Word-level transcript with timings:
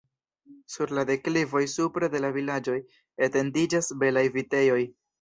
Sur 0.75 0.93
la 0.99 1.03
deklivoj 1.09 1.61
supre 1.75 2.11
de 2.15 2.23
la 2.27 2.33
vilaĝoj 2.41 2.81
etendiĝas 3.31 3.95
belaj 4.03 4.29
vitejoj. 4.41 4.85